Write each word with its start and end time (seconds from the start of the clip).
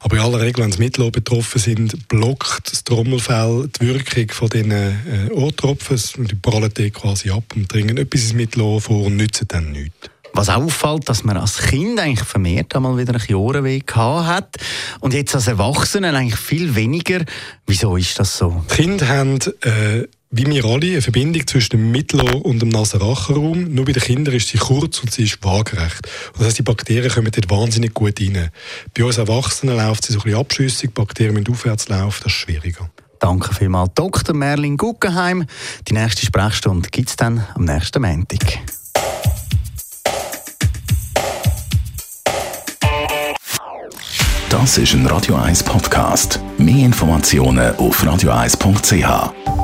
Aber 0.00 0.16
in 0.16 0.22
aller 0.22 0.40
Regel, 0.40 0.62
wenn 0.62 0.70
das 0.70 0.78
Mittelohr 0.78 1.10
betroffen 1.10 1.60
sind, 1.60 2.08
blockt 2.08 2.70
das 2.70 2.84
Trommelfell 2.84 3.68
die 3.80 3.86
Wirkung 3.86 4.28
von 4.30 4.48
diesen 4.48 4.70
äh, 4.70 5.30
Ohrtropfen. 5.32 6.00
Die 6.26 6.34
prallen 6.36 6.72
quasi 6.92 7.30
ab 7.30 7.44
und 7.54 7.72
dringen 7.72 7.98
etwas 7.98 8.22
ins 8.22 8.32
Mittelohr 8.34 8.80
vor 8.80 9.06
und 9.06 9.16
nützen 9.16 9.48
dann 9.48 9.72
nichts. 9.72 10.10
Was 10.32 10.48
auch 10.48 10.62
auffällt, 10.62 11.08
dass 11.08 11.24
man 11.24 11.36
als 11.36 11.58
Kind 11.58 11.98
eigentlich 11.98 12.26
vermehrt 12.26 12.76
einmal 12.76 12.96
wieder 12.96 13.14
einen 13.14 13.34
Ohrenweh 13.34 13.80
hat 13.92 14.56
und 15.00 15.12
jetzt 15.12 15.34
als 15.34 15.48
Erwachsene 15.48 16.16
eigentlich 16.16 16.38
viel 16.38 16.76
weniger. 16.76 17.24
Wieso 17.66 17.96
ist 17.96 18.18
das 18.18 18.36
so? 18.36 18.64
Die 18.70 18.76
Kinder 18.76 19.08
haben 19.08 19.38
äh, 19.62 20.06
wie 20.32 20.46
wir 20.46 20.64
alle 20.64 20.86
eine 20.86 21.02
Verbindung 21.02 21.44
zwischen 21.46 21.70
dem 21.70 21.90
Mittelohr 21.90 22.44
und 22.44 22.62
dem 22.62 22.68
Nasenrachenraum. 22.68 23.74
Nur 23.74 23.84
bei 23.84 23.92
den 23.92 24.02
Kindern 24.02 24.34
ist 24.34 24.48
sie 24.48 24.58
kurz 24.58 25.00
und 25.00 25.12
sie 25.12 25.24
ist 25.24 25.42
waagerecht. 25.42 26.08
das 26.36 26.46
heißt, 26.46 26.58
die 26.58 26.62
Bakterien 26.62 27.10
kommen 27.10 27.32
dort 27.32 27.50
wahnsinnig 27.50 27.94
gut 27.94 28.20
rein. 28.20 28.50
Bei 28.96 29.04
uns 29.04 29.18
Erwachsenen 29.18 29.76
läuft 29.76 30.04
sie 30.04 30.12
so 30.12 30.20
ein 30.20 30.24
bisschen 30.24 30.40
abschüssig, 30.40 30.94
Bakterien 30.94 31.34
müssen 31.34 31.52
aufwärts 31.52 31.88
laufen, 31.88 32.20
das 32.22 32.32
ist 32.32 32.38
schwieriger. 32.38 32.88
Danke 33.18 33.52
vielmals, 33.54 33.90
Dr. 33.94 34.34
Merlin 34.34 34.76
Guggenheim. 34.76 35.46
Die 35.88 35.94
nächste 35.94 36.24
Sprechstunde 36.24 36.88
gibt 36.90 37.10
es 37.10 37.16
dann 37.16 37.44
am 37.54 37.64
nächsten 37.64 38.00
Montag. 38.00 38.60
Das 44.48 44.78
ist 44.78 44.94
ein 44.94 45.06
Radio 45.06 45.36
1 45.36 45.64
Podcast. 45.64 46.40
Mehr 46.56 46.86
Informationen 46.86 47.74
auf 47.76 48.02
radio1.ch. 48.02 49.59